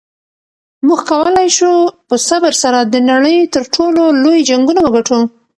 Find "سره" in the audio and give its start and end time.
2.63-2.79